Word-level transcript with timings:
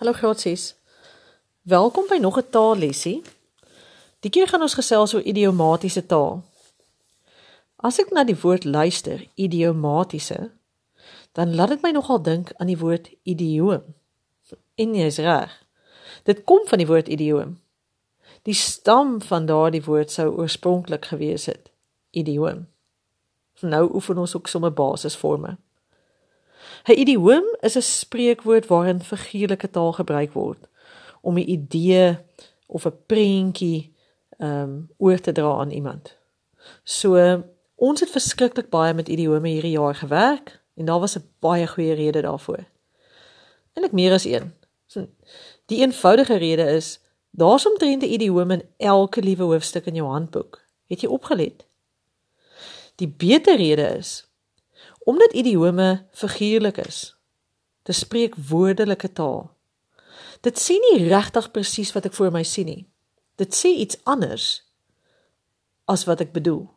Hallo 0.00 0.12
graadsies. 0.12 0.74
Welkom 1.62 2.04
by 2.08 2.16
nog 2.16 2.36
'n 2.38 2.50
taallesie. 2.50 3.22
Die 4.20 4.30
keer 4.30 4.48
gaan 4.48 4.62
ons 4.62 4.74
gesels 4.74 5.14
oor 5.14 5.22
idiomatiese 5.22 6.06
taal. 6.06 6.42
As 7.76 7.98
ek 7.98 8.10
na 8.10 8.24
die 8.24 8.40
woord 8.40 8.64
luister, 8.64 9.26
idiomatiese, 9.34 10.50
dan 11.32 11.54
laat 11.54 11.68
dit 11.68 11.82
my 11.82 11.90
nogal 11.90 12.22
dink 12.22 12.52
aan 12.56 12.66
die 12.66 12.78
woord 12.78 13.10
idioom. 13.22 13.82
En 14.74 14.94
jy 14.94 15.04
is 15.04 15.18
reg. 15.18 15.66
Dit 16.24 16.44
kom 16.44 16.66
van 16.66 16.78
die 16.78 16.86
woord 16.86 17.08
idioom. 17.08 17.60
Die 18.42 18.54
stam 18.54 19.22
van 19.22 19.46
daardie 19.46 19.84
woord 19.84 20.10
sou 20.10 20.36
oorspronklik 20.36 21.04
gewees 21.04 21.46
het 21.46 21.70
idioom. 22.10 22.68
Nou 23.60 23.94
oefen 23.94 24.18
ons 24.18 24.36
ook 24.36 24.46
sommer 24.46 24.72
basisforme. 24.72 25.56
'n 26.84 26.98
Idioom 26.98 27.44
is 27.60 27.76
'n 27.76 27.82
spreekwoord 27.82 28.66
waarin 28.66 29.00
figuurlike 29.00 29.70
taal 29.70 29.92
gebruik 29.92 30.32
word 30.32 30.68
om 31.20 31.38
'n 31.38 31.50
idee 31.50 32.18
of 32.66 32.86
'n 32.86 32.96
prentjie 33.06 33.92
ehm 34.38 34.62
um, 34.62 34.88
oor 34.96 35.20
te 35.20 35.32
dra 35.32 35.58
aan 35.58 35.70
iemand. 35.70 36.16
So 36.84 37.42
ons 37.74 38.00
het 38.00 38.10
verskriklik 38.10 38.68
baie 38.68 38.94
met 38.94 39.08
idiome 39.08 39.48
hierdie 39.48 39.78
jaar 39.78 39.94
gewerk 39.94 40.60
en 40.74 40.84
daar 40.84 41.00
was 41.00 41.16
'n 41.16 41.28
baie 41.38 41.66
goeie 41.66 41.94
rede 41.94 42.20
daarvoor. 42.20 42.64
Ek 43.72 43.92
meer 43.92 44.12
as 44.12 44.24
een. 44.24 44.52
So, 44.86 45.06
die 45.66 45.80
eenvoudige 45.80 46.36
rede 46.36 46.62
is 46.62 47.00
daar's 47.30 47.66
omtrent 47.66 48.02
'n 48.02 48.12
idioom 48.12 48.50
in 48.50 48.62
elke 48.76 49.22
liewe 49.22 49.42
hoofstuk 49.42 49.86
in 49.86 49.94
jou 49.94 50.08
handboek. 50.08 50.60
Het 50.86 51.00
jy 51.00 51.08
opgelet? 51.08 51.66
Die 52.94 53.08
beter 53.08 53.56
rede 53.56 53.96
is 53.96 54.29
Omdat 55.08 55.32
idiome 55.32 56.06
figuurlik 56.12 56.76
is, 56.76 57.16
te 57.82 57.92
spreek 57.92 58.36
woordelike 58.36 59.12
taal. 59.12 59.48
Dit 60.40 60.60
sê 60.60 60.76
nie 60.80 61.08
regtig 61.08 61.50
presies 61.50 61.92
wat 61.96 62.06
ek 62.08 62.16
voor 62.16 62.32
my 62.34 62.42
sien 62.44 62.68
nie. 62.68 62.84
Dit 63.40 63.56
sê 63.56 63.72
iets 63.72 63.98
anders 64.04 64.62
as 65.88 66.04
wat 66.08 66.20
ek 66.20 66.32
bedoel. 66.36 66.68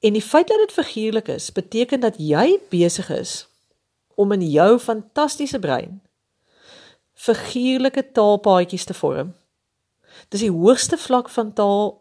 En 0.00 0.14
die 0.14 0.24
feit 0.24 0.48
dat 0.48 0.60
dit 0.64 0.72
figuurlik 0.72 1.28
is, 1.28 1.52
beteken 1.52 2.00
dat 2.00 2.18
jy 2.22 2.58
besig 2.70 3.10
is 3.10 3.46
om 4.18 4.32
in 4.32 4.42
jou 4.50 4.78
fantastiese 4.82 5.58
brein 5.58 6.00
figuurlike 7.18 8.12
taalpaadjies 8.14 8.84
te 8.86 8.94
vorm. 8.94 9.34
Dis 10.30 10.44
die 10.44 10.54
hoogste 10.54 10.98
vlak 11.00 11.30
van 11.34 11.52
taal 11.52 11.96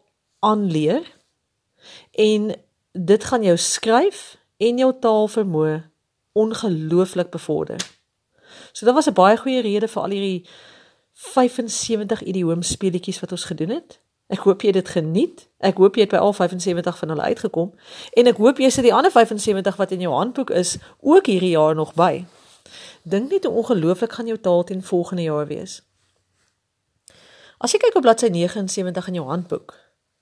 aanleer 0.45 1.05
en 2.11 2.51
dit 2.99 3.23
gaan 3.23 3.43
jou 3.43 3.57
skryf 3.57 4.37
en 4.57 4.77
jou 4.77 4.93
taalvermoë 4.99 5.83
ongelooflik 6.37 7.29
bevorder. 7.29 7.77
So 8.71 8.85
dit 8.85 8.93
was 8.93 9.07
'n 9.07 9.13
baie 9.13 9.37
goeie 9.37 9.61
rede 9.61 9.87
vir 9.87 10.01
al 10.01 10.09
hierdie 10.09 10.49
75 11.13 12.21
idioomspeletjies 12.21 13.19
wat 13.19 13.31
ons 13.31 13.43
gedoen 13.43 13.69
het. 13.69 13.99
Ek 14.27 14.39
hoop 14.39 14.61
jy 14.61 14.67
het 14.67 14.83
dit 14.83 14.89
geniet. 14.89 15.47
Ek 15.57 15.77
hoop 15.77 15.95
jy 15.95 16.01
het 16.01 16.11
by 16.11 16.17
al 16.17 16.33
75 16.33 16.97
van 16.97 17.09
hulle 17.09 17.21
uitgekom 17.21 17.73
en 18.13 18.27
ek 18.27 18.37
hoop 18.37 18.57
jy 18.57 18.69
sit 18.69 18.83
die 18.83 18.93
ander 18.93 19.11
75 19.11 19.75
wat 19.75 19.91
in 19.91 20.03
jou 20.03 20.13
handboek 20.13 20.49
is 20.49 20.77
ook 20.99 21.25
hierdie 21.25 21.55
jaar 21.55 21.75
nog 21.75 21.93
by. 21.93 22.25
Dink 23.03 23.31
net 23.31 23.43
hoe 23.43 23.53
ongelooflik 23.53 24.11
gaan 24.11 24.27
jou 24.27 24.37
taal 24.37 24.63
teen 24.63 24.83
volgende 24.83 25.23
jaar 25.23 25.47
wees. 25.47 25.81
As 27.57 27.71
jy 27.71 27.79
kyk 27.79 27.95
op 27.95 28.01
bladsy 28.01 28.27
79 28.29 29.07
in 29.07 29.13
jou 29.13 29.27
handboek, 29.27 29.73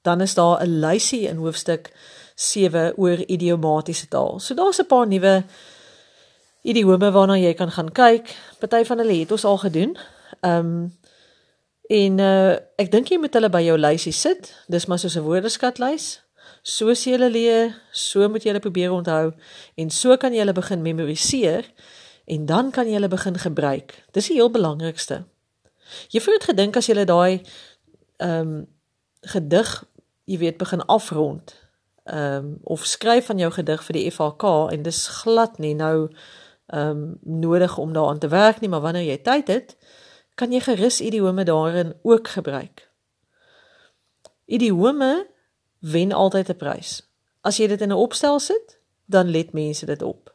dan 0.01 0.21
is 0.21 0.33
daar 0.33 0.61
'n 0.61 0.79
lysie 0.79 1.27
in 1.27 1.37
hoofstuk 1.37 1.91
7 2.35 2.93
oor 2.97 3.17
idiomatiese 3.25 4.07
taal. 4.07 4.39
So 4.39 4.53
daar's 4.53 4.79
'n 4.79 4.85
paar 4.85 5.07
nuwe 5.07 5.43
idiome 6.61 7.11
waarna 7.11 7.37
jy 7.37 7.53
kan 7.53 7.71
gaan 7.71 7.91
kyk. 7.91 8.35
Party 8.59 8.83
van 8.83 8.97
hulle 8.97 9.19
het 9.19 9.31
ons 9.31 9.45
al 9.45 9.57
gedoen. 9.57 9.97
Ehm 10.41 10.59
um, 10.59 10.93
en 11.87 12.19
uh, 12.19 12.53
ek 12.81 12.91
dink 12.91 13.07
jy 13.07 13.17
moet 13.21 13.33
hulle 13.33 13.49
by 13.49 13.61
jou 13.61 13.77
lysie 13.77 14.11
sit. 14.11 14.53
Dis 14.67 14.85
maar 14.85 14.99
soos 14.99 15.15
'n 15.15 15.21
woordeskatlys. 15.21 16.21
So 16.61 16.89
as 16.89 17.03
jy 17.03 17.11
hulle 17.11 17.29
leer, 17.29 17.81
so 17.91 18.29
moet 18.29 18.43
jy 18.43 18.49
hulle 18.49 18.59
probeer 18.59 18.91
onthou 18.91 19.33
en 19.75 19.89
so 19.89 20.17
kan 20.17 20.33
jy 20.33 20.39
hulle 20.39 20.53
begin 20.53 20.81
memoriseer 20.81 21.65
en 22.25 22.45
dan 22.45 22.71
kan 22.71 22.87
jy 22.87 22.93
hulle 22.93 23.07
begin 23.07 23.37
gebruik. 23.37 24.03
Dis 24.11 24.27
die 24.27 24.35
heel 24.35 24.49
belangrikste. 24.49 25.23
Voel 26.09 26.33
dit 26.33 26.43
gedink 26.43 26.75
as 26.75 26.87
jy 26.87 27.05
daai 27.05 27.41
ehm 28.17 28.39
um, 28.39 28.67
gedig, 29.21 29.83
jy 30.25 30.37
weet, 30.37 30.57
begin 30.57 30.85
afrond 30.85 31.64
ehm 32.05 32.45
um, 32.45 32.57
of 32.63 32.85
skryf 32.85 33.25
van 33.25 33.37
jou 33.37 33.51
gedig 33.51 33.83
vir 33.83 33.93
die 33.93 34.11
FHK 34.11 34.43
en 34.71 34.83
dis 34.83 35.07
glad 35.07 35.57
nie 35.57 35.73
nou 35.73 36.09
ehm 36.65 36.89
um, 36.89 37.17
nodig 37.21 37.77
om 37.77 37.93
daaraan 37.93 38.19
te 38.19 38.27
werk 38.27 38.59
nie, 38.59 38.69
maar 38.69 38.81
wanneer 38.81 39.03
jy 39.03 39.17
tyd 39.17 39.47
het, 39.47 39.77
kan 40.35 40.51
jy 40.51 40.59
gerus 40.59 41.01
idiome 41.01 41.43
daarin 41.43 41.93
ook 42.03 42.27
gebruik. 42.27 42.89
Idiome 44.45 45.27
wen 45.79 46.11
altyd 46.11 46.49
'n 46.49 46.55
prys. 46.55 47.09
As 47.41 47.57
jy 47.57 47.67
dit 47.67 47.81
in 47.81 47.89
'n 47.89 48.01
opstel 48.05 48.39
sit, 48.39 48.79
dan 49.05 49.31
let 49.31 49.53
mense 49.53 49.85
dit 49.85 50.01
op. 50.01 50.33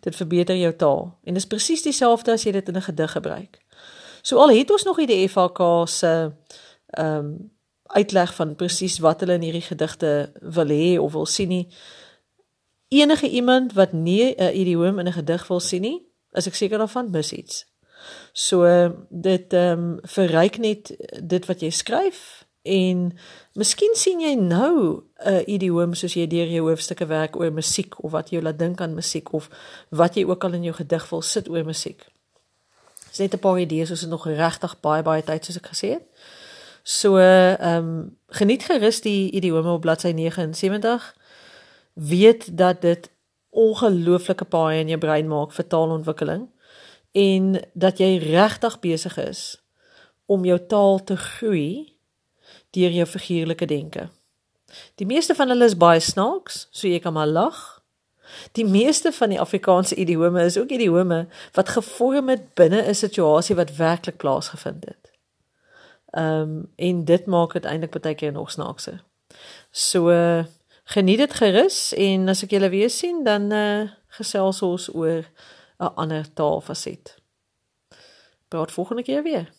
Dit 0.00 0.16
verbeter 0.16 0.56
jou 0.56 0.76
taal 0.76 1.18
en 1.24 1.34
dis 1.34 1.46
presies 1.46 1.82
dieselfde 1.82 2.32
as 2.32 2.42
jy 2.42 2.52
dit 2.52 2.68
in 2.68 2.76
'n 2.76 2.82
gedig 2.82 3.12
gebruik. 3.12 3.62
So 4.22 4.38
al 4.38 4.50
het 4.50 4.70
ons 4.70 4.82
nog 4.82 4.96
nie 4.96 5.06
die 5.06 5.28
FHK 5.28 5.88
se 5.88 6.32
ehm 6.86 7.16
um, 7.16 7.54
uitleg 7.86 8.34
van 8.34 8.56
presies 8.56 8.98
wat 8.98 9.20
hulle 9.20 9.34
in 9.38 9.46
hierdie 9.46 9.66
gedigte 9.66 10.32
wil 10.40 10.68
hê 10.68 10.98
of 10.98 11.12
wil 11.12 11.26
sien 11.26 11.48
nie. 11.48 11.68
Enige 12.88 13.28
iemand 13.28 13.72
wat 13.72 13.92
nie 13.92 14.34
'n 14.34 14.54
idioom 14.54 14.98
in 14.98 15.06
'n 15.06 15.12
gedig 15.12 15.46
wil 15.48 15.60
sien 15.60 15.82
nie, 15.82 16.06
is 16.32 16.46
ek 16.46 16.54
seker 16.54 16.78
daarvan 16.78 17.10
mis 17.10 17.32
iets. 17.32 17.64
So 18.32 18.64
dit 19.10 19.52
ehm 19.52 19.78
um, 19.78 19.98
verryk 20.02 20.58
net 20.58 20.94
dit 21.22 21.46
wat 21.46 21.60
jy 21.60 21.70
skryf 21.70 22.44
en 22.62 23.12
miskien 23.54 23.94
sien 23.94 24.20
jy 24.20 24.34
nou 24.34 25.02
'n 25.24 25.42
idioom 25.46 25.94
soos 25.94 26.14
jy 26.14 26.26
deur 26.26 26.46
jou 26.46 26.68
hoofstukke 26.68 27.06
werk 27.06 27.36
oor 27.36 27.52
musiek 27.52 28.04
of 28.04 28.10
wat 28.10 28.30
jy 28.30 28.40
laat 28.40 28.58
dink 28.58 28.80
aan 28.80 28.94
musiek 28.94 29.32
of 29.32 29.48
wat 29.90 30.14
jy 30.14 30.24
ook 30.24 30.44
al 30.44 30.52
in 30.52 30.62
jou 30.62 30.74
gedig 30.74 31.10
wil 31.10 31.22
sit 31.22 31.48
oor 31.48 31.64
musiek. 31.64 32.06
Dis 33.08 33.18
net 33.18 33.34
'n 33.34 33.38
paar 33.38 33.60
idees, 33.60 33.90
ons 33.90 34.00
het 34.00 34.10
nog 34.10 34.26
regtig 34.26 34.80
baie 34.80 35.02
baie 35.02 35.22
tyd 35.22 35.44
soos 35.44 35.56
ek 35.56 35.66
gesê 35.72 35.88
het. 35.90 36.04
So 36.88 37.16
ehm 37.18 37.58
um, 37.58 38.16
geniet 38.26 38.62
gerus 38.64 39.00
die 39.02 39.30
idiome 39.34 39.72
op 39.72 39.80
bladsy 39.80 40.12
79. 40.14 41.16
Weet 41.92 42.56
dat 42.58 42.80
dit 42.80 43.10
ongelooflike 43.50 44.44
paai 44.44 44.78
in 44.78 44.88
jou 44.88 44.98
brein 44.98 45.26
maak 45.26 45.50
vir 45.52 45.66
taalontwikkeling 45.66 46.44
en 47.10 47.56
dat 47.74 47.98
jy 47.98 48.20
regtig 48.22 48.78
besig 48.80 49.16
is 49.18 49.40
om 50.26 50.44
jou 50.46 50.58
taal 50.66 51.02
te 51.04 51.16
groei 51.16 51.96
deur 52.70 52.94
jou 52.94 53.06
figuurlike 53.06 53.66
denke. 53.66 54.06
Die 54.94 55.06
meeste 55.06 55.34
van 55.34 55.50
hulle 55.50 55.66
is 55.66 55.76
baie 55.76 56.00
snaaks, 56.00 56.68
so 56.70 56.86
jy 56.86 57.02
kan 57.02 57.16
maar 57.18 57.26
lag. 57.26 57.58
Die 58.54 58.66
meeste 58.66 59.10
van 59.12 59.34
die 59.34 59.40
Afrikaanse 59.42 59.98
idiome 59.98 60.44
is 60.44 60.58
ook 60.58 60.70
idiome 60.70 61.24
wat 61.58 61.74
gevorm 61.80 62.28
het 62.28 62.54
binne 62.54 62.86
'n 62.86 62.94
situasie 62.94 63.56
wat 63.56 63.76
werklik 63.76 64.22
plaasgevind 64.22 64.84
het. 64.84 65.05
Ehm 66.16 66.40
um, 66.40 66.72
en 66.76 67.04
dit 67.04 67.26
maak 67.26 67.52
dit 67.52 67.64
eintlik 67.64 68.00
baie 68.00 68.14
keer 68.14 68.32
nog 68.32 68.50
snaakser. 68.50 69.02
So 69.70 70.08
geniet 70.84 71.18
dit 71.18 71.34
gerus 71.34 71.92
en 71.92 72.28
as 72.28 72.42
ek 72.46 72.54
julle 72.56 72.70
weer 72.72 72.90
sien 72.90 73.24
dan 73.24 73.50
uh, 73.52 73.90
gesels 74.16 74.62
ons 74.62 74.88
oor 74.94 75.28
'n 75.78 75.92
ander 75.94 76.32
taalfaset. 76.32 77.16
Tot 78.48 78.72
volgende 78.72 79.02
keer 79.02 79.22
weer. 79.22 79.52